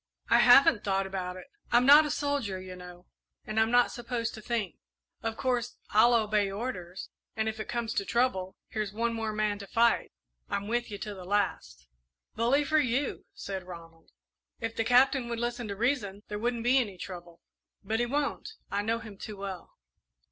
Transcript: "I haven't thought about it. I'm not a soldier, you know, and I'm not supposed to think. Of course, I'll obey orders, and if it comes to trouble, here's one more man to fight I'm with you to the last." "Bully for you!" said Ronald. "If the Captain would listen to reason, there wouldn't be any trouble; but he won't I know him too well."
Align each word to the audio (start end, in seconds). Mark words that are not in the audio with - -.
"I 0.31 0.39
haven't 0.39 0.83
thought 0.83 1.05
about 1.05 1.37
it. 1.37 1.45
I'm 1.71 1.85
not 1.85 2.07
a 2.07 2.09
soldier, 2.09 2.59
you 2.59 2.75
know, 2.75 3.05
and 3.45 3.59
I'm 3.59 3.69
not 3.69 3.91
supposed 3.91 4.33
to 4.33 4.41
think. 4.41 4.77
Of 5.21 5.37
course, 5.37 5.75
I'll 5.91 6.15
obey 6.15 6.49
orders, 6.49 7.09
and 7.35 7.47
if 7.47 7.59
it 7.59 7.67
comes 7.69 7.93
to 7.93 8.03
trouble, 8.03 8.55
here's 8.69 8.91
one 8.93 9.13
more 9.13 9.31
man 9.31 9.59
to 9.59 9.67
fight 9.67 10.11
I'm 10.49 10.67
with 10.67 10.89
you 10.89 10.97
to 10.97 11.13
the 11.13 11.23
last." 11.23 11.85
"Bully 12.35 12.63
for 12.63 12.79
you!" 12.79 13.25
said 13.35 13.61
Ronald. 13.67 14.09
"If 14.59 14.75
the 14.75 14.83
Captain 14.83 15.29
would 15.29 15.39
listen 15.39 15.67
to 15.67 15.75
reason, 15.75 16.23
there 16.29 16.39
wouldn't 16.39 16.63
be 16.63 16.79
any 16.79 16.97
trouble; 16.97 17.39
but 17.83 17.99
he 17.99 18.07
won't 18.07 18.53
I 18.71 18.81
know 18.81 18.97
him 18.97 19.19
too 19.19 19.37
well." 19.37 19.77